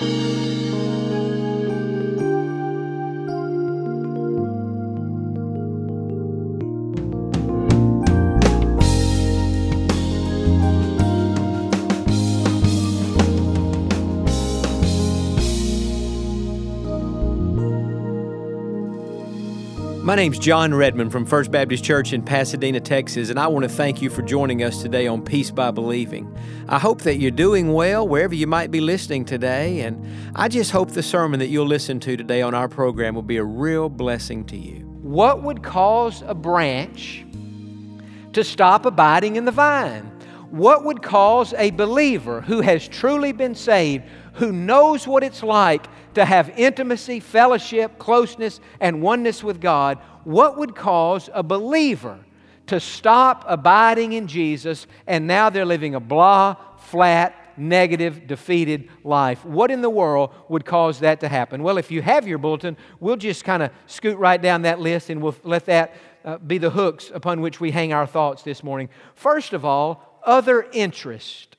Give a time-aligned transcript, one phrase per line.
[0.00, 0.63] Música
[20.14, 23.68] My name's Jon Redmond from First Baptist Church in Pasadena, Texas, and I want to
[23.68, 26.32] thank you for joining us today on Peace by Believing.
[26.68, 30.06] I hope that you're doing well wherever you might be listening today, and
[30.36, 33.38] I just hope the sermon that you'll listen to today on our program will be
[33.38, 34.86] a real blessing to you.
[35.02, 37.26] What would cause a branch
[38.34, 40.12] to stop abiding in the vine?
[40.50, 45.86] What would cause a believer who has truly been saved, who knows what it's like
[46.14, 52.18] to have intimacy, fellowship, closeness, and oneness with God, what would cause a believer
[52.66, 59.44] to stop abiding in Jesus and now they're living a blah, flat, negative, defeated life.
[59.44, 61.62] What in the world would cause that to happen?
[61.62, 65.10] Well, if you have your bulletin, we'll just kind of scoot right down that list
[65.10, 65.94] and we'll let that
[66.24, 68.88] uh, be the hooks upon which we hang our thoughts this morning.
[69.14, 71.56] First of all, other interest.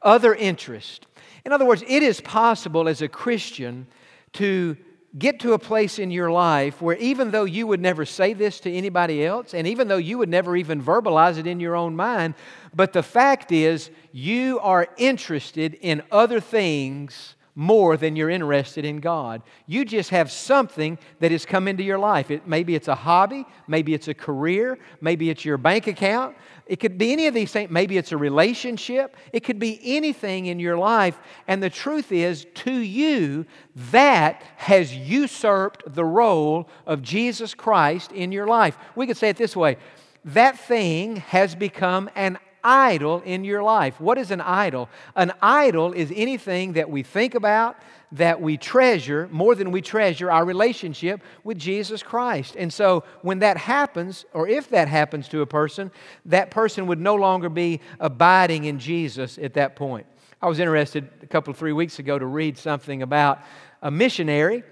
[0.00, 1.06] Other interest.
[1.48, 3.86] In other words, it is possible as a Christian
[4.34, 4.76] to
[5.18, 8.60] get to a place in your life where even though you would never say this
[8.60, 11.96] to anybody else, and even though you would never even verbalize it in your own
[11.96, 12.34] mind,
[12.74, 19.00] but the fact is you are interested in other things more than you're interested in
[19.00, 19.42] God.
[19.66, 22.30] You just have something that has come into your life.
[22.30, 26.36] It, maybe it's a hobby, maybe it's a career, maybe it's your bank account.
[26.66, 27.68] It could be any of these things.
[27.68, 29.16] Maybe it's a relationship.
[29.32, 31.18] It could be anything in your life.
[31.48, 33.44] And the truth is, to you,
[33.90, 38.78] that has usurped the role of Jesus Christ in your life.
[38.94, 39.78] We could say it this way
[40.24, 42.38] that thing has become an
[42.68, 43.98] idol in your life.
[43.98, 44.90] What is an idol?
[45.16, 47.76] An idol is anything that we think about,
[48.12, 52.56] that we treasure more than we treasure our relationship with Jesus Christ.
[52.56, 55.90] And so when that happens, or if that happens to a person,
[56.26, 60.06] that person would no longer be abiding in Jesus at that point.
[60.42, 63.40] I was interested a couple three weeks ago to read something about
[63.82, 64.62] a missionary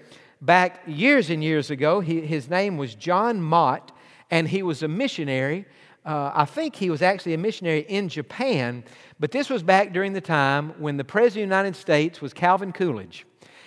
[0.41, 1.99] back years and years ago.
[1.99, 3.91] He, his name was John Mott,
[4.29, 5.65] and he was a missionary
[6.07, 8.85] uh, I think he was actually a missionary in Japan,
[9.19, 12.33] but this was back during the time when the President of the United States was
[12.33, 13.25] Calvin Coolidge.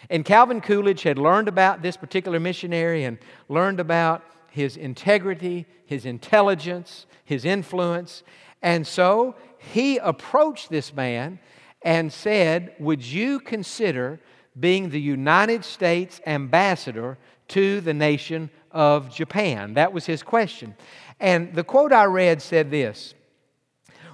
[0.09, 3.19] And Calvin Coolidge had learned about this particular missionary and
[3.51, 8.23] learned about his integrity, his intelligence, his influence.
[8.63, 11.39] And so he approached this man
[11.83, 14.19] and said, Would you consider
[14.59, 17.19] being the United States ambassador
[17.49, 19.75] to the nation of Japan?
[19.75, 20.75] That was his question.
[21.21, 23.15] And the quote I read said this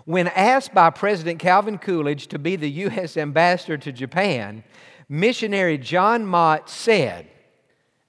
[0.04, 3.16] When asked by President Calvin Coolidge to be the U.S.
[3.16, 4.64] ambassador to Japan,
[5.08, 7.28] missionary John Mott said,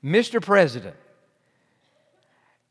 [0.03, 0.41] Mr.
[0.41, 0.95] President,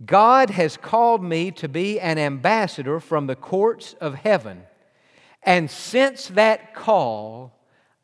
[0.05, 4.65] God has called me to be an ambassador from the courts of heaven.
[5.43, 7.53] And since that call,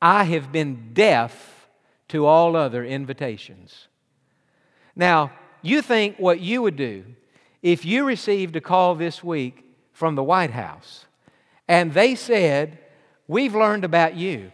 [0.00, 1.69] I have been deaf
[2.09, 3.89] to all other invitations.
[4.94, 7.04] Now, you think what you would do
[7.62, 11.06] if you received a call this week from the White House
[11.68, 12.78] and they said,
[13.28, 14.50] We've learned about you,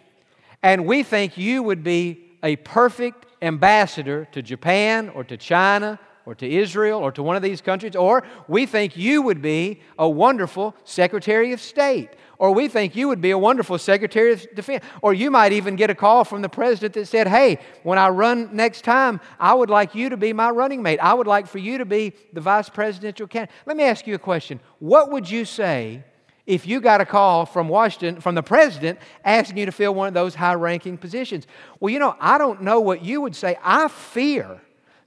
[0.63, 6.35] and we think you would be a perfect ambassador to Japan or to China or
[6.35, 10.09] to Israel or to one of these countries, or we think you would be a
[10.09, 14.85] wonderful Secretary of State or we think you would be a wonderful Secretary of Defense.
[15.03, 18.09] Or you might even get a call from the President that said, Hey, when I
[18.09, 21.01] run next time, I would like you to be my running mate.
[21.01, 23.55] I would like for you to be the vice presidential candidate.
[23.67, 24.61] Let me ask you a question.
[24.79, 26.05] What would you say
[26.47, 30.09] if you got a call from Washington, from the president, asking you to fill one
[30.09, 31.47] of those high ranking positions?
[31.81, 33.57] Well, you know, I don't know what you would say.
[33.63, 34.61] I fear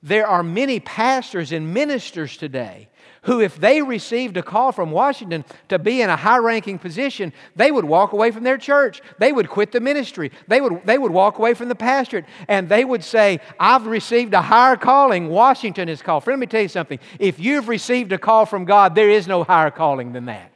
[0.03, 2.89] there are many pastors and ministers today
[3.23, 7.31] who, if they received a call from Washington to be in a high ranking position,
[7.55, 8.99] they would walk away from their church.
[9.19, 10.31] They would quit the ministry.
[10.47, 12.25] They would, they would walk away from the pastorate.
[12.47, 15.29] And they would say, I've received a higher calling.
[15.29, 16.23] Washington is called.
[16.23, 16.99] Friend, let me tell you something.
[17.19, 20.50] If you've received a call from God, there is no higher calling than that.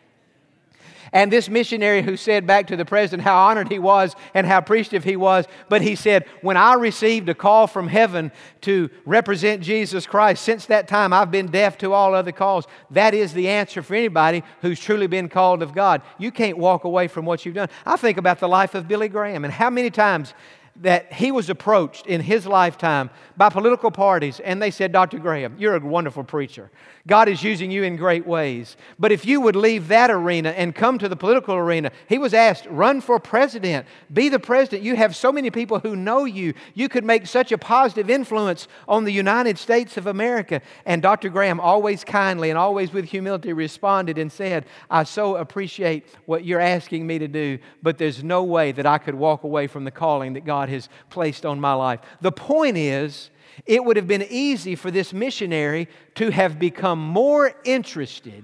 [1.15, 4.57] And this missionary who said back to the president how honored he was and how
[4.57, 9.63] appreciative he was, but he said, When I received a call from heaven to represent
[9.63, 12.67] Jesus Christ, since that time I've been deaf to all other calls.
[12.91, 16.01] That is the answer for anybody who's truly been called of God.
[16.19, 17.69] You can't walk away from what you've done.
[17.85, 20.33] I think about the life of Billy Graham and how many times
[20.81, 25.19] that he was approached in his lifetime by political parties, and they said, Dr.
[25.19, 26.69] Graham, you're a wonderful preacher.
[27.07, 28.77] God is using you in great ways.
[28.98, 32.33] But if you would leave that arena and come to the political arena, he was
[32.33, 34.83] asked, run for president, be the president.
[34.83, 36.56] You have so many people who know you.
[36.74, 40.62] You could make such a positive influence on the United States of America.
[40.86, 41.30] And Dr.
[41.30, 46.60] Graham, always kindly and always with humility, responded and said, I so appreciate what you're
[46.60, 49.92] asking me to do, but there's no way that I could walk away from the
[49.92, 52.00] calling that God has placed on my life.
[52.21, 53.29] The point is,
[53.65, 58.44] it would have been easy for this missionary to have become more interested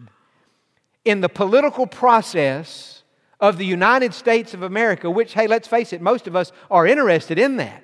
[1.03, 3.03] in the political process
[3.39, 6.85] of the United States of America, which, hey, let's face it, most of us are
[6.85, 7.83] interested in that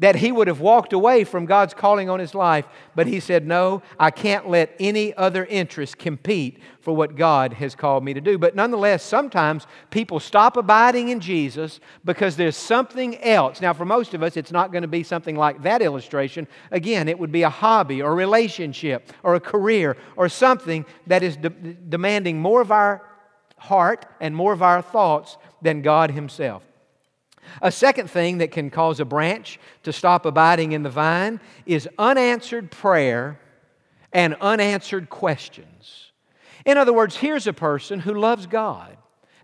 [0.00, 3.46] that he would have walked away from God's calling on his life, but he said,
[3.46, 8.20] No, I can't let any other interest compete for what God has called me to
[8.20, 8.38] do.
[8.38, 13.60] But nonetheless, sometimes people stop abiding in Jesus because there's something else.
[13.60, 16.46] Now, for most of us, it's not going to be something like that illustration.
[16.70, 21.36] Again, it would be a hobby or relationship or a career or something that is
[21.36, 23.04] de- demanding more of our
[23.58, 26.67] heart and more of our thoughts than God Himself.
[27.62, 31.88] A second thing that can cause a branch to stop abiding in the vine is
[31.98, 33.40] unanswered prayer
[34.12, 36.12] and unanswered questions.
[36.64, 38.96] In other words, here's a person who loves God.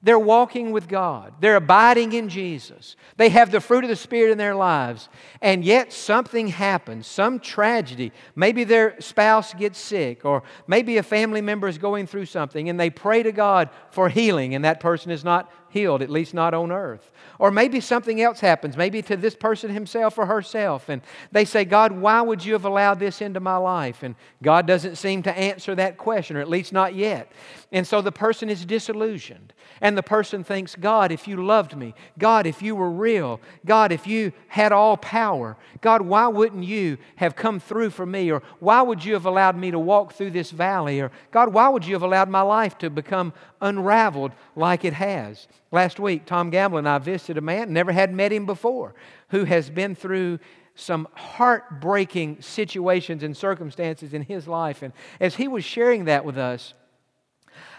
[0.03, 1.33] They're walking with God.
[1.41, 2.95] They're abiding in Jesus.
[3.17, 5.09] They have the fruit of the Spirit in their lives.
[5.41, 8.13] And yet something happens, some tragedy.
[8.37, 12.79] Maybe their spouse gets sick, or maybe a family member is going through something, and
[12.79, 16.55] they pray to God for healing, and that person is not healed, at least not
[16.55, 17.11] on earth.
[17.39, 21.65] Or maybe something else happens, maybe to this person himself or herself, and they say,
[21.65, 24.05] God, why would you have allowed this into my life?
[24.05, 27.31] And God doesn't seem to answer that question, or at least not yet.
[27.73, 29.53] And so the person is disillusioned.
[29.81, 33.91] And the person thinks, God, if you loved me, God, if you were real, God,
[33.91, 38.31] if you had all power, God, why wouldn't you have come through for me?
[38.31, 41.01] Or why would you have allowed me to walk through this valley?
[41.01, 43.33] Or God, why would you have allowed my life to become
[43.65, 45.49] unraveled like it has?
[45.73, 48.95] Last week, Tom Gamble and I visited a man, never had met him before,
[49.31, 50.39] who has been through
[50.77, 54.83] some heartbreaking situations and circumstances in his life.
[54.83, 56.75] And as he was sharing that with us,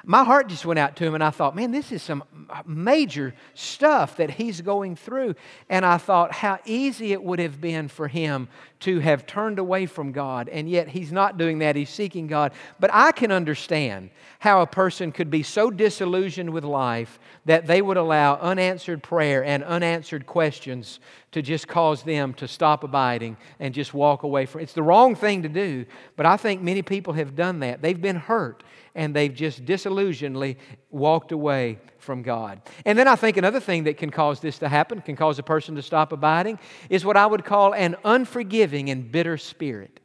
[0.03, 2.23] my heart just went out to him and I thought, man, this is some
[2.65, 5.35] major stuff that he's going through.
[5.69, 8.47] And I thought how easy it would have been for him
[8.81, 10.47] to have turned away from God.
[10.49, 12.51] And yet he's not doing that, he's seeking God.
[12.79, 17.81] But I can understand how a person could be so disillusioned with life that they
[17.81, 20.99] would allow unanswered prayer and unanswered questions
[21.31, 24.65] to just cause them to stop abiding and just walk away from it.
[24.65, 25.85] It's the wrong thing to do,
[26.15, 27.81] but I think many people have done that.
[27.81, 28.63] They've been hurt
[28.95, 30.55] and they've just disillusionedly
[30.89, 32.61] walked away from God.
[32.85, 35.43] And then I think another thing that can cause this to happen, can cause a
[35.43, 36.59] person to stop abiding,
[36.89, 39.99] is what I would call an unforgiving and bitter spirit.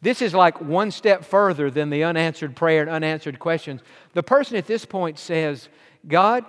[0.00, 3.82] This is like one step further than the unanswered prayer and unanswered questions.
[4.14, 5.68] The person at this point says,
[6.08, 6.44] God,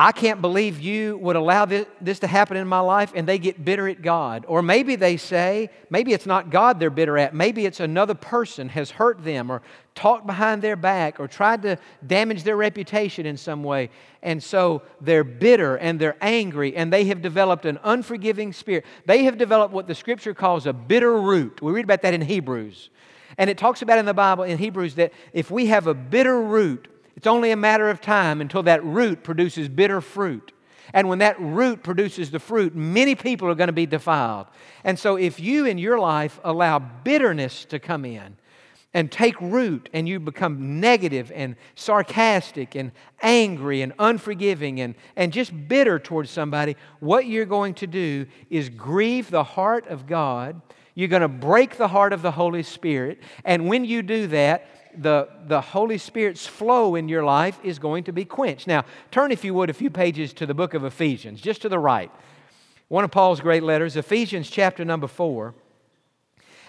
[0.00, 3.64] I can't believe you would allow this, to happen in my life, and they get
[3.64, 4.44] bitter at God.
[4.46, 8.68] Or maybe they say, maybe it's not God they're bitter at, maybe it's another person
[8.68, 9.60] has hurt them or
[9.96, 13.90] talked behind their back or tried to damage their reputation in some way.
[14.22, 18.86] And so they're bitter and they're angry, and they have developed an unforgiving spirit.
[19.04, 21.60] They have developed what the scripture calls a bitter root.
[21.60, 22.90] We read about that in Hebrews.
[23.36, 26.40] And it talks about in the Bible, in Hebrews, that if we have a bitter
[26.40, 26.86] root,
[27.18, 30.52] it's only a matter of time until that root produces bitter fruit.
[30.94, 34.46] And when that root produces the fruit, many people are going to be defiled.
[34.84, 38.36] And so, if you in your life allow bitterness to come in
[38.94, 45.32] and take root, and you become negative and sarcastic and angry and unforgiving and, and
[45.32, 50.62] just bitter towards somebody, what you're going to do is grieve the heart of God.
[50.94, 53.18] You're going to break the heart of the Holy Spirit.
[53.44, 54.68] And when you do that,
[55.02, 58.66] the, the Holy Spirit's flow in your life is going to be quenched.
[58.66, 61.68] Now, turn, if you would, a few pages to the book of Ephesians, just to
[61.68, 62.10] the right.
[62.88, 65.54] One of Paul's great letters, Ephesians chapter number four.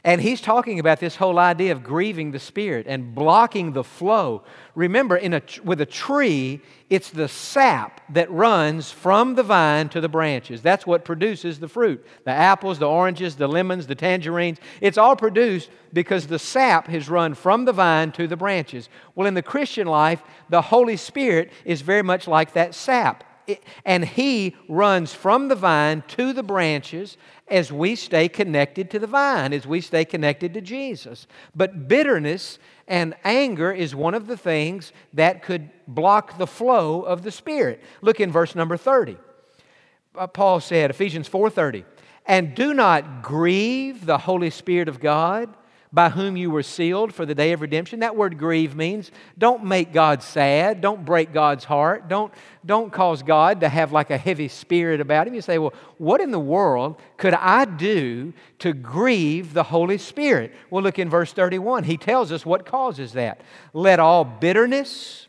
[0.03, 4.43] And he's talking about this whole idea of grieving the Spirit and blocking the flow.
[4.73, 9.99] Remember, in a, with a tree, it's the sap that runs from the vine to
[9.99, 10.61] the branches.
[10.61, 12.05] That's what produces the fruit.
[12.23, 17.09] The apples, the oranges, the lemons, the tangerines, it's all produced because the sap has
[17.09, 18.87] run from the vine to the branches.
[19.15, 23.25] Well, in the Christian life, the Holy Spirit is very much like that sap
[23.85, 29.07] and He runs from the vine to the branches as we stay connected to the
[29.07, 31.27] vine, as we stay connected to Jesus.
[31.55, 37.23] But bitterness and anger is one of the things that could block the flow of
[37.23, 37.81] the Spirit.
[38.01, 39.17] Look in verse number 30.
[40.15, 41.85] uh, Paul said, Ephesians 4:30,
[42.25, 45.55] and do not grieve the Holy Spirit of God
[45.91, 48.01] by whom you were sealed for the day of redemption.
[48.01, 52.31] That word grieve means don't make God sad, don't break God's heart, don't,
[52.63, 55.33] don't cause God to have like a heavy spirit about him.
[55.33, 60.53] You say, well, what in the world could I do to grieve the Holy Spirit?
[60.69, 61.85] Well, look in verse 31.
[61.85, 63.41] He tells us what causes that.
[63.73, 65.27] Let all bitterness.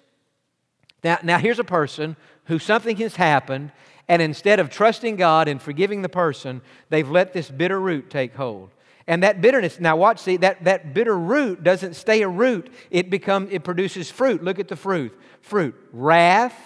[1.03, 3.73] Now, now here's a person who something has happened,
[4.09, 8.35] and instead of trusting God and forgiving the person, they've let this bitter root take
[8.35, 8.71] hold.
[9.07, 12.73] And that bitterness, now watch, see, that, that bitter root doesn't stay a root.
[12.91, 14.43] It becomes, it produces fruit.
[14.43, 15.19] Look at the fruit.
[15.41, 15.75] Fruit.
[15.93, 16.59] Wrath,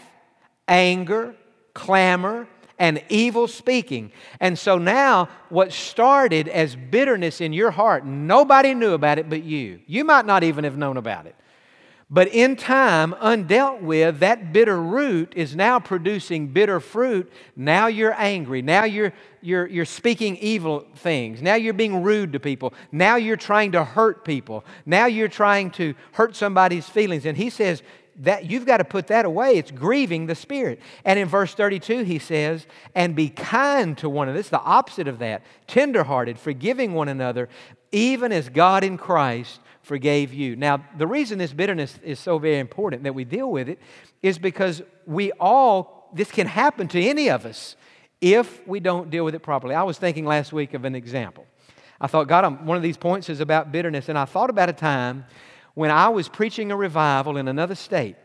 [0.68, 1.34] anger,
[1.74, 2.46] clamor,
[2.78, 4.12] and evil speaking.
[4.40, 9.44] And so now, what started as bitterness in your heart, nobody knew about it but
[9.44, 9.80] you.
[9.86, 11.36] You might not even have known about it.
[12.14, 17.32] But in time, undealt with, that bitter root is now producing bitter fruit.
[17.56, 18.62] Now you're angry.
[18.62, 21.42] Now you're, you're, you're speaking evil things.
[21.42, 22.72] Now you're being rude to people.
[22.92, 24.64] Now you're trying to hurt people.
[24.86, 27.26] Now you're trying to hurt somebody's feelings.
[27.26, 27.82] And he says,
[28.20, 29.56] that you've got to put that away.
[29.56, 30.80] It's grieving the Spirit.
[31.04, 34.38] And in verse 32, he says, and be kind to one another.
[34.38, 35.42] It's the opposite of that.
[35.66, 37.48] Tenderhearted, forgiving one another,
[37.90, 40.56] even as God in Christ forgave you.
[40.56, 43.78] Now, the reason this bitterness is so very important that we deal with it
[44.22, 47.76] is because we all, this can happen to any of us
[48.20, 49.74] if we don't deal with it properly.
[49.74, 51.46] I was thinking last week of an example.
[52.00, 54.72] I thought, God, one of these points is about bitterness, and I thought about a
[54.72, 55.26] time
[55.74, 58.16] when I was preaching a revival in another state.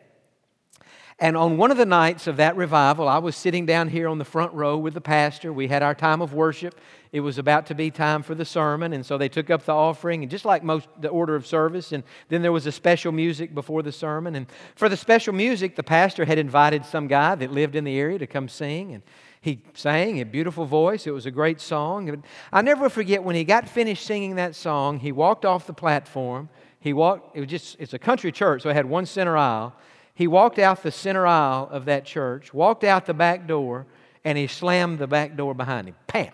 [1.22, 4.20] And on one of the nights of that revival, I was sitting down here on
[4.20, 5.52] the front row with the pastor.
[5.52, 6.80] We had our time of worship.
[7.12, 9.74] It was about to be time for the sermon, and so they took up the
[9.74, 13.12] offering, and just like most the order of service, and then there was a special
[13.12, 14.36] music before the sermon.
[14.36, 17.98] And for the special music, the pastor had invited some guy that lived in the
[18.00, 19.04] area to come sing, and
[19.42, 21.06] he sang a beautiful voice.
[21.06, 22.24] It was a great song.
[22.54, 26.48] I never forget when he got finished singing that song, he walked off the platform.
[26.80, 29.76] He walked, it was just, it's a country church, so it had one center aisle.
[30.20, 33.86] He walked out the center aisle of that church, walked out the back door,
[34.26, 35.96] and he slammed the back door behind him.
[36.08, 36.34] Pam!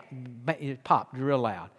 [0.60, 1.70] It popped real loud.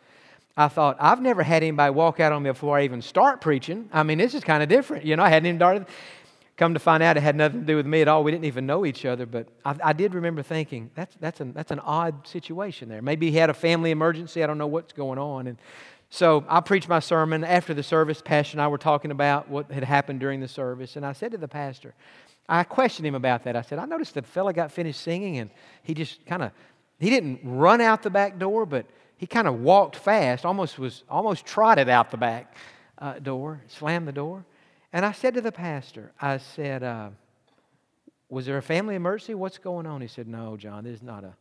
[0.57, 3.89] I thought, I've never had anybody walk out on me before I even start preaching.
[3.93, 5.05] I mean, this is kind of different.
[5.05, 5.87] You know, I hadn't even started.
[6.57, 8.23] Come to find out, it had nothing to do with me at all.
[8.23, 11.55] We didn't even know each other, but I, I did remember thinking, that's, that's, an,
[11.55, 13.03] that's an odd situation there.
[13.03, 14.45] Maybe he had a family emergency.
[14.45, 15.49] I don't know what's going on.
[15.49, 15.59] And
[16.11, 17.45] so I preached my sermon.
[17.45, 20.97] After the service, Pastor and I were talking about what had happened during the service.
[20.97, 21.95] And I said to the pastor,
[22.49, 23.57] I questioned him about that.
[23.57, 25.51] I said, I noticed the fella got finished singing and
[25.83, 26.53] he just kind of,
[27.01, 28.87] he didn't run out the back door, but
[29.17, 32.55] he kind of walked fast, almost was, almost trotted out the back
[32.99, 34.45] uh, door, slammed the door.
[34.93, 37.11] And I said to the pastor, I said, uh,
[38.29, 39.35] was there a family emergency?
[39.35, 40.01] What's going on?
[40.01, 41.35] He said, no, Jon, there's not a,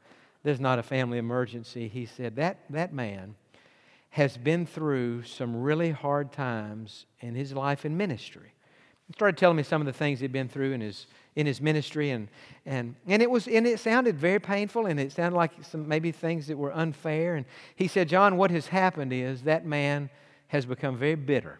[0.43, 1.87] there's not a family emergency.
[1.87, 3.35] He said, that, that man
[4.15, 8.53] has been through some really hard times in his life and ministry.
[9.07, 11.59] He started telling me some of the things he'd been through in his in his
[11.59, 12.29] ministry and
[12.65, 16.13] and and it was and it sounded very painful and it sounded like some maybe
[16.13, 17.45] things that were unfair and
[17.75, 20.09] he said Jon what has happened is that man
[20.47, 21.59] has become very bitter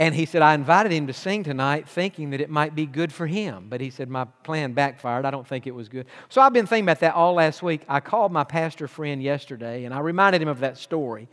[0.00, 3.12] and he said, I invited him to sing tonight thinking that it might be good
[3.12, 3.66] for him.
[3.68, 5.26] But he said, My plan backfired.
[5.26, 6.06] I don't think it was good.
[6.30, 7.82] So I've been thinking about that all last week.
[7.86, 11.28] I called my pastor friend yesterday and I reminded him of that story.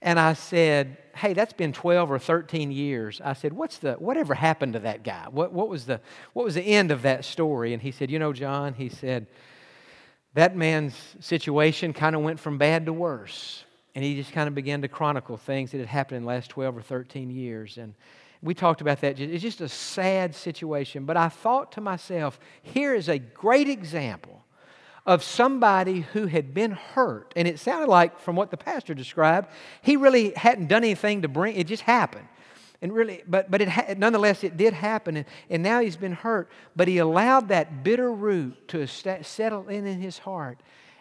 [0.00, 3.20] And I said, Hey, that's been 12 or 13 years.
[3.22, 5.26] I said, What's the, whatever happened to that guy?
[5.30, 6.00] What, what, was the,
[6.32, 7.74] what was the end of that story?
[7.74, 9.26] And he said, You know, Jon, he said,
[10.32, 13.65] that man's situation kind of went from bad to worse
[13.96, 16.50] and he just kind of began to chronicle things that had happened in the last
[16.50, 17.78] 12 or 13 years.
[17.78, 17.94] And
[18.42, 19.18] we talked about that.
[19.18, 21.06] It's just a sad situation.
[21.06, 24.44] But I thought to myself, here is a great example
[25.06, 27.32] of somebody who had been hurt.
[27.36, 29.48] And it sounded like, from what the pastor described,
[29.80, 32.28] he really hadn't done anything to bring it, just happened.
[32.82, 35.16] And really, but, but it nonetheless, it did happen.
[35.16, 36.50] And, and now he's been hurt.
[36.76, 40.60] But he allowed that bitter root to settle in in his heart.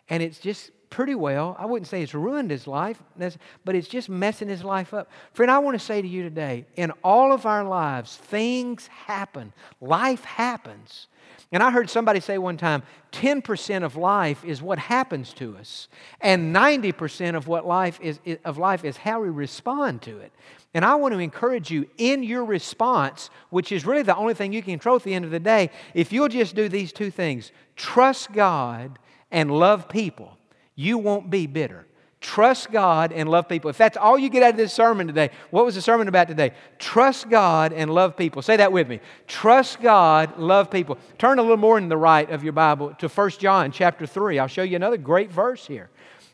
[0.09, 1.57] And it's just pretty well.
[1.59, 5.11] I wouldn't say it's ruined his life, but it's just messing his life up.
[5.33, 9.51] Friend, I want to say to you today in all of our lives, things happen,
[9.81, 11.07] life happens.
[11.51, 15.89] And I heard somebody say one time 10% of life is what happens to us,
[16.21, 20.31] and 90% of what life is, of life is how we respond to it.
[20.73, 24.53] And I want to encourage you in your response, which is really the only thing
[24.53, 27.11] you can control at the end of the day, if you'll just do these two
[27.11, 28.97] things trust God
[29.29, 30.37] and love people
[30.75, 31.85] you won't be bitter.
[32.21, 33.69] Trust God and love people.
[33.69, 36.27] If that's all you get out of this sermon today, what was the sermon about
[36.27, 36.53] today?
[36.79, 38.41] Trust God and love people.
[38.41, 38.99] Say that with me.
[39.27, 40.97] Trust God, love people.
[41.19, 44.39] Turn a little more in the right of your Bible to 1 John chapter 3.
[44.39, 45.89] I'll show you another great verse here.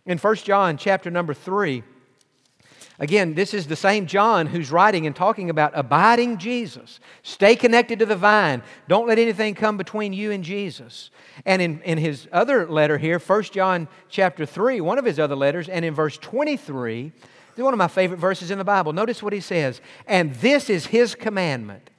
[0.05, 1.83] In 1 John chapter number 3,
[3.01, 6.99] Again, this is the same John who's writing and talking about abiding Jesus.
[7.23, 8.61] Stay connected to the vine.
[8.87, 11.09] Don't let anything come between you and Jesus.
[11.43, 15.35] And in, in his other letter here, 1 John chapter 3, one of his other
[15.35, 18.93] letters, and in verse 23, this is one of my favorite verses in the Bible.
[18.93, 19.81] Notice what he says.
[20.05, 21.89] And this is his commandment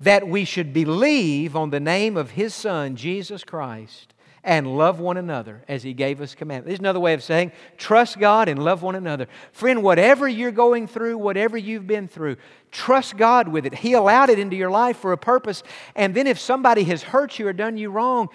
[0.00, 5.16] that we should believe on the name of his Son, Jesus Christ, and love one
[5.16, 6.68] another as He gave us commandments.
[6.68, 9.26] There's another way of saying trust God and love one another.
[9.52, 12.36] Friend, whatever you're going through, whatever you've been through,
[12.70, 13.74] trust God with it.
[13.74, 15.62] He allowed it into your life for a purpose.
[15.94, 18.28] And then if somebody has hurt you or done you wrong,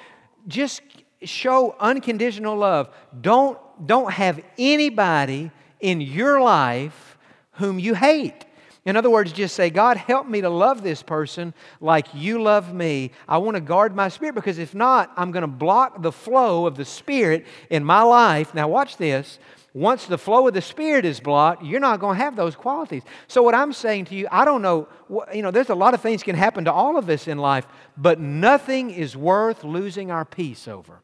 [0.48, 0.82] just
[1.24, 2.90] show unconditional love.
[3.20, 7.18] Don't, don't have anybody in your life
[7.54, 8.46] whom you hate.
[8.86, 12.72] In other words, just say, God, help me to love this person like you love
[12.72, 13.12] me.
[13.28, 16.68] I want to guard my spirit because if not, I'm going to block the flow
[16.68, 18.54] of the Spirit in my life.
[18.54, 19.40] Now, watch this.
[19.74, 23.02] Once the flow of the Spirit is blocked, you're not going to have those qualities.
[23.28, 24.88] So, what I'm saying to you, I don't know,
[25.34, 27.68] you know, there's a lot of things can happen to all of us in life,
[27.98, 31.02] but nothing is worth losing our peace over.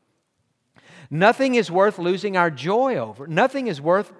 [1.13, 3.27] Nothing is worth losing our joy over.
[3.27, 4.13] Nothing is worth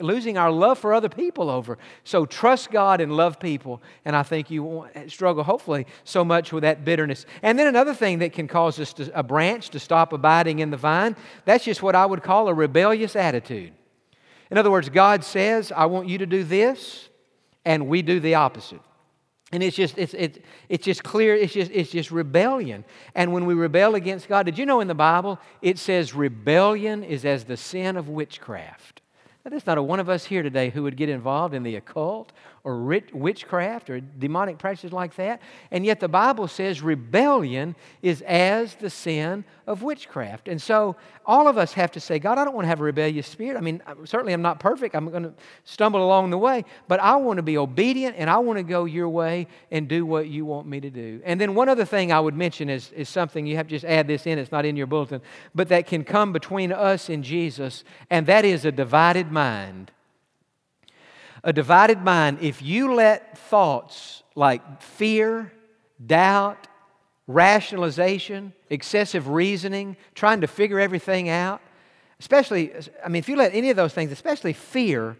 [0.00, 1.78] losing our love for other people over.
[2.02, 3.80] So trust God and love people.
[4.04, 7.24] And I think you won't struggle, hopefully, so much with that bitterness.
[7.42, 10.70] And then another thing that can cause us to, a branch to stop abiding in
[10.70, 11.14] the vine,
[11.44, 13.72] that's just what I would call a rebellious attitude.
[14.50, 17.08] In other words, God says, I want you to do this,
[17.64, 18.80] and we do the opposite.
[19.54, 20.36] And it's just, it's, it's,
[20.68, 22.84] it's just clear, it's just, it's just rebellion.
[23.14, 27.04] And when we rebel against God, did you know in the Bible it says rebellion
[27.04, 29.00] is as the sin of witchcraft?
[29.44, 31.76] Now, there's not a one of us here today who would get involved in the
[31.76, 32.32] occult
[32.64, 32.78] or
[33.12, 35.42] witchcraft or demonic practices like that.
[35.70, 40.48] And yet the Bible says rebellion is as the sin of witchcraft.
[40.48, 42.84] And so all of us have to say, God, I don't want to have a
[42.84, 43.58] rebellious spirit.
[43.58, 44.96] I mean, certainly I'm not perfect.
[44.96, 48.38] I'm going to stumble along the way, but I want to be obedient and I
[48.38, 51.20] want to go your way and do what you want me to do.
[51.22, 53.84] And then one other thing I would mention is, is something you have to just
[53.84, 55.20] add this in, it's not in your bulletin,
[55.54, 59.90] but that can come between us and Jesus, and that is a divided mind
[61.44, 65.52] a divided mind, if you let thoughts like fear,
[66.04, 66.66] doubt,
[67.26, 71.60] rationalization, excessive reasoning, trying to figure everything out,
[72.18, 72.72] especially,
[73.04, 75.16] I mean, if you let any of those things, especially fear,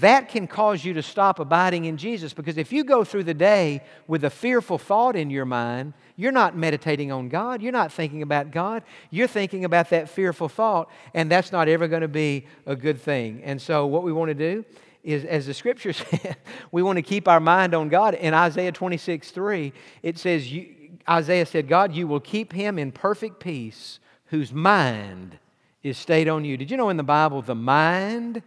[0.00, 3.34] that can cause you to stop abiding in Jesus because if you go through the
[3.34, 7.62] day with a fearful thought in your mind, you're not meditating on God.
[7.62, 8.82] You're not thinking about God.
[9.10, 13.00] You're thinking about that fearful thought, and that's not ever going to be a good
[13.00, 13.42] thing.
[13.44, 14.64] And so, what we want to do
[15.04, 16.34] is, as the scripture says,
[16.72, 18.14] we want to keep our mind on God.
[18.14, 20.74] In Isaiah 26 3, it says, you,
[21.08, 25.38] Isaiah said, God, you will keep him in perfect peace whose mind
[25.82, 26.56] is stayed on you.
[26.56, 28.42] Did you know in the Bible the mind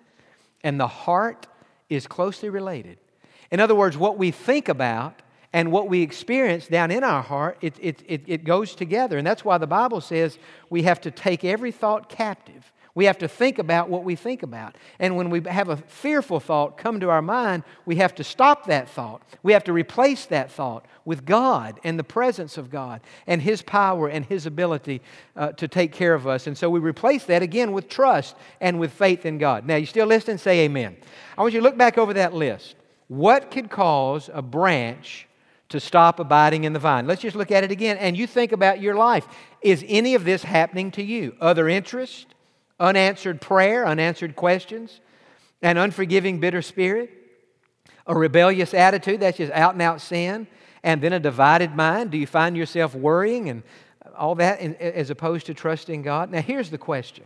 [0.63, 1.45] and the heart
[1.87, 2.97] is closely related?
[3.51, 5.21] In other words, what we think about
[5.53, 9.17] and what we experience down in our heart, it, it, it, it goes together.
[9.17, 10.37] And that's why the Bible says
[10.69, 14.41] we have to take every thought captive we have to think about what we think
[14.41, 14.75] about.
[14.97, 18.65] And when we have a fearful thought come to our mind, we have to stop
[18.65, 19.21] that thought.
[19.43, 23.61] We have to replace that thought with God and the presence of God and His
[23.61, 25.03] power and His ability
[25.35, 26.47] uh, to take care of us.
[26.47, 29.67] And so we replace that again with trust and with faith in God.
[29.67, 30.39] Now, you still listening?
[30.39, 30.97] Say amen.
[31.37, 32.77] I want you to look back over that list.
[33.09, 35.27] What could cause a branch
[35.69, 37.07] to stop abiding in the vine?
[37.07, 37.97] Let's just look at it again.
[37.97, 39.27] And you think about your life.
[39.61, 41.35] Is any of this happening to you?
[41.41, 42.27] Other interest,
[42.79, 45.01] unanswered prayer, unanswered questions,
[45.61, 47.11] an unforgiving, bitter spirit,
[48.05, 50.47] a rebellious attitude, that's just out and out sin,
[50.83, 52.11] and then a divided mind.
[52.11, 53.63] Do you find yourself worrying and
[54.15, 56.31] all that as opposed to trusting God?
[56.31, 57.25] Now, here's the question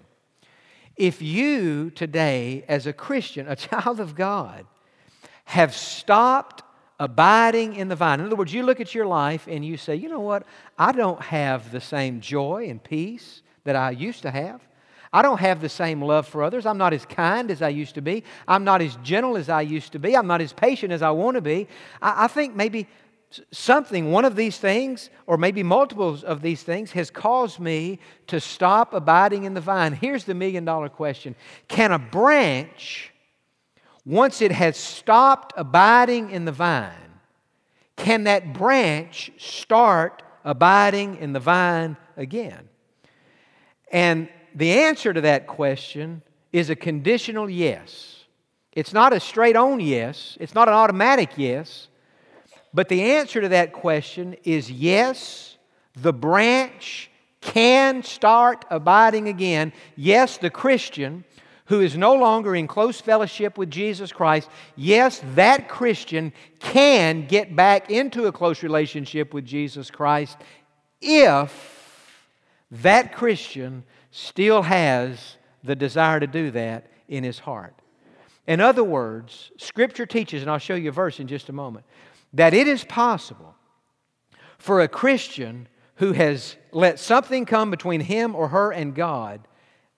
[0.95, 4.65] If you today, as a Christian, a child of God,
[5.45, 6.60] have stopped
[7.01, 8.19] abiding in the vine.
[8.19, 10.43] In other words, you look at your life and you say, you know what?
[10.77, 14.61] I don't have the same joy and peace that I used to have.
[15.11, 16.67] I don't have the same love for others.
[16.67, 18.23] I'm not as kind as I used to be.
[18.47, 20.15] I'm not as gentle as I used to be.
[20.15, 21.67] I'm not as patient as I want to be.
[22.03, 22.87] I, I think maybe
[23.51, 28.39] something, one of these things, or maybe multiples of these things, has caused me to
[28.39, 29.93] stop abiding in the vine.
[29.93, 31.35] Here's the million dollar question
[31.67, 33.10] Can a branch,
[34.05, 37.19] once it has stopped abiding in the vine,
[37.95, 42.67] can that branch start abiding in the vine again?
[43.91, 48.25] And the answer to that question is a conditional yes.
[48.73, 51.89] It's not a straight on yes, it's not an automatic yes,
[52.73, 55.57] but the answer to that question is yes,
[55.95, 57.09] the branch
[57.41, 59.73] can start abiding again.
[59.95, 61.25] Yes, the Christian
[61.71, 67.55] who is no longer in close fellowship with Jesus Christ, yes, that Christian can get
[67.55, 70.37] back into a close relationship with Jesus Christ
[70.99, 72.27] if
[72.71, 77.73] that Christian still has the desire to do that in his heart.
[78.47, 81.85] In other words, Scripture teaches, and I'll show you a verse in just a moment,
[82.33, 83.55] that it is possible
[84.57, 89.47] for a Christian who has let something come between him or her and God,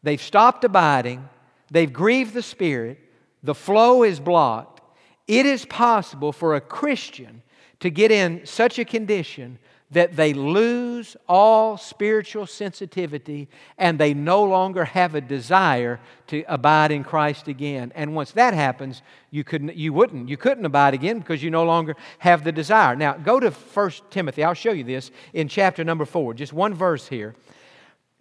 [0.04, 1.30] they've stopped abiding,
[1.74, 3.00] they've grieved the Spirit,
[3.44, 4.82] the flow is blocked.
[5.28, 7.44] It is possible for a Christian
[7.82, 9.60] to get in such a condition
[9.92, 16.92] that they lose all spiritual sensitivity and they no longer have a desire to abide
[16.92, 17.92] in Christ again.
[17.96, 21.64] And once that happens, you couldn't you wouldn't you couldn't abide again because you no
[21.64, 22.96] longer have the desire.
[22.96, 24.44] Now, go to 1 Timothy.
[24.44, 26.34] I'll show you this in chapter number 4.
[26.34, 27.36] Just one verse here.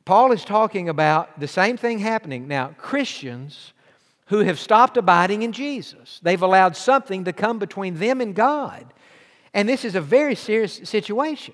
[0.05, 2.49] Paul is talking about the same thing happening.
[2.49, 3.73] Now, Christians
[4.27, 6.19] who have stopped abiding in Jesus.
[6.23, 8.87] They've allowed something to come between them and God.
[9.53, 11.53] And this is a very serious situation.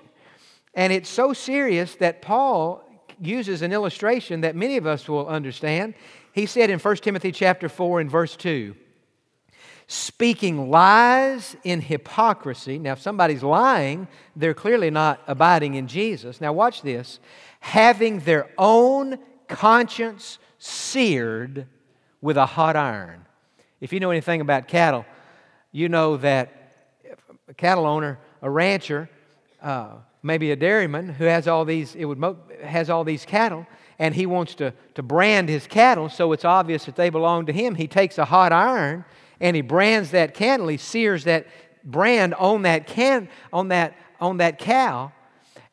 [0.73, 2.81] And it's so serious that Paul
[3.19, 5.93] uses an illustration that many of us will understand.
[6.31, 8.73] He said in 1 Timothy chapter 4 and verse 2,
[9.91, 12.77] speaking lies in hypocrisy.
[12.77, 16.39] Now, if somebody's lying, they're clearly not abiding in Jesus.
[16.39, 17.19] Now, watch this.
[17.59, 21.65] Having their own conscience seared
[22.21, 23.25] with a hot iron.
[23.81, 25.07] If you know anything about cattle,
[25.71, 26.71] you know that
[27.47, 29.09] a cattle owner, a rancher,
[29.59, 32.23] uh, maybe a dairyman who has all these, it would,
[32.63, 33.65] has all these cattle,
[33.97, 37.53] and he wants to, to brand his cattle so it's obvious that they belong to
[37.53, 37.73] him.
[37.73, 39.03] He takes a hot iron
[39.39, 40.67] and he brands that cattle.
[40.67, 41.47] He sears that
[41.83, 45.11] brand on that can on that on that cow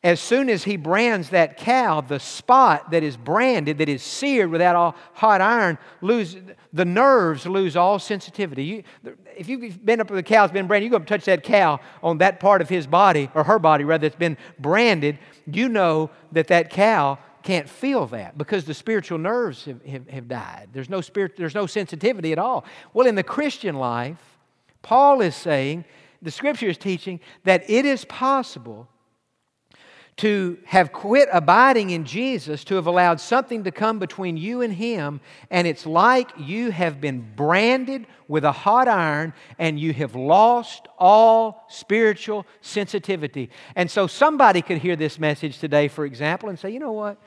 [0.03, 4.51] as soon as he brands that cow, the spot that is branded, that is seared
[4.51, 6.37] with that all hot iron, lose
[6.71, 8.63] the nerves lose all sensitivity.
[8.63, 8.83] You,
[9.35, 11.79] if you've been up with a cow that's been branded, you go touch that cow
[12.03, 15.17] on that part of his body or her body rather that's been branded.
[15.45, 20.27] You know that that cow can't feel that because the spiritual nerves have, have, have
[20.27, 20.67] died.
[20.73, 22.65] There's no spirit, there's no sensitivity at all.
[22.93, 24.17] Well, in the Christian life,
[24.81, 25.85] Paul is saying,
[26.21, 28.89] the Scripture is teaching that it is possible
[30.17, 34.73] to have quit abiding in Jesus, to have allowed something to come between you and
[34.73, 40.15] Him, and it's like you have been branded with a hot iron and you have
[40.15, 43.51] lost all spiritual sensitivity.
[43.73, 47.17] And so somebody could hear this message today, for example, and say, you know what?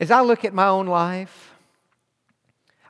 [0.00, 1.52] As I look at my own life,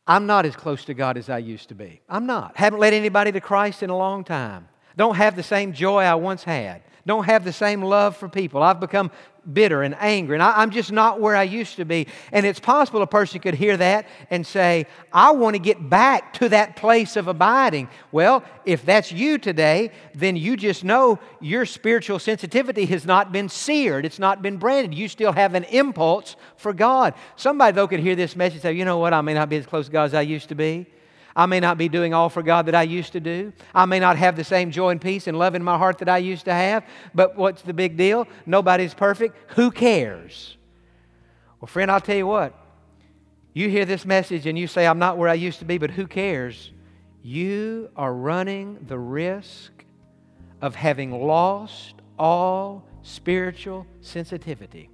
[0.06, 2.00] I'm not as close to God as I used to be.
[2.08, 2.56] I'm not.
[2.56, 4.68] Haven't led anybody to Christ in a long time.
[5.00, 8.62] Don't have the same joy I once had don't have the same love for people.
[8.62, 9.10] I've become
[9.50, 12.06] bitter and angry, and I, am just not where I used to be.
[12.30, 16.34] And it's possible a person could hear that and say, I want to get back
[16.34, 17.88] to that place of abiding.
[18.12, 23.48] Well, if that's you today, then you just know your spiritual sensitivity has not been
[23.48, 24.94] seared, it's not been branded.
[24.94, 27.14] You still have an impulse for God.
[27.34, 29.14] Somebody, though, could hear this message and say, You know what?
[29.14, 30.86] I may not be as close to God as I used to be.
[31.34, 33.52] I may not be doing all for God that I used to do.
[33.74, 36.08] I may not have the same joy and peace and love in my heart that
[36.08, 36.84] I used to have.
[37.14, 38.26] But what's the big deal?
[38.46, 39.36] Nobody's perfect.
[39.54, 40.56] Who cares?
[41.60, 42.54] Well, friend, I'll tell you what.
[43.52, 45.90] You hear this message and you say, I'm not where I used to be, but
[45.90, 46.72] who cares?
[47.22, 49.72] You are running the risk
[50.62, 54.90] of having lost all spiritual sensitivity.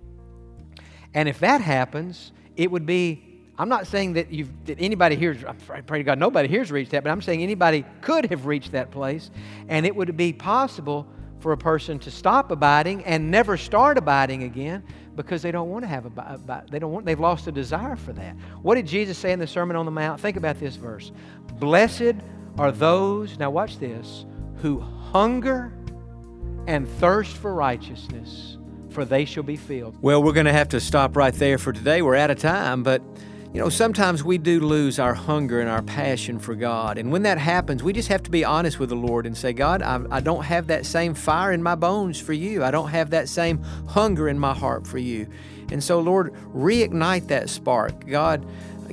[1.12, 5.36] And if that happens, it would be I'm not saying that, you've, that anybody here,
[5.46, 8.72] I pray to God, nobody here's reached that, but I'm saying anybody could have reached
[8.72, 9.30] that place,
[9.68, 11.06] and it would be possible
[11.40, 14.82] for a person to stop abiding and never start abiding again
[15.14, 18.12] because they don't want to have a they don't want they've lost a desire for
[18.12, 18.34] that.
[18.62, 20.20] What did Jesus say in the Sermon on the Mount?
[20.20, 21.12] Think about this verse.
[21.54, 22.16] Blessed
[22.58, 25.72] are those, now watch this, who hunger
[26.66, 28.58] and thirst for righteousness,
[28.90, 29.96] for they shall be filled.
[30.02, 32.02] Well, we're going to have to stop right there for today.
[32.02, 33.02] We're out of time, but
[33.56, 36.98] you know, sometimes we do lose our hunger and our passion for God.
[36.98, 39.54] And when that happens, we just have to be honest with the Lord and say,
[39.54, 42.62] God, I, I, don't have that same fire in my bones for you.
[42.62, 45.26] I don't have that same hunger in my heart for you.
[45.70, 48.06] And so, Lord, reignite that spark.
[48.06, 48.44] God,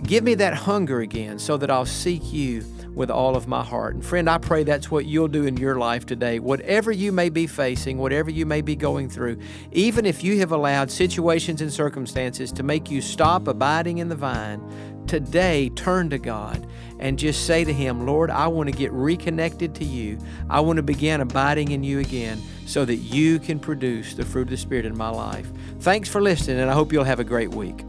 [0.02, 2.64] give me that hunger again so that I'll seek you
[2.96, 3.96] with all of my heart.
[3.96, 6.40] And friend, I pray that's what you'll do in your life today.
[6.40, 9.40] Whatever you may be facing, whatever you may be going through,
[9.72, 14.16] even if you have allowed situations and circumstances to make you stop abiding in the
[14.16, 14.62] vine,
[15.08, 16.66] today turn to God
[17.00, 20.18] and just say to Him, Lord, I want to get reconnected to you.
[20.50, 24.44] I want to begin abiding in you again so that you can produce the fruit
[24.44, 25.52] of the Spirit in my life.
[25.82, 27.84] Thanks for listening, and I hope you'll have a great week.